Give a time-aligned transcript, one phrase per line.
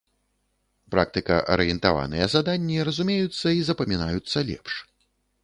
[0.95, 4.73] Практыка-арыентаваныя заданні разумеюцца і запамінаюцца лепш.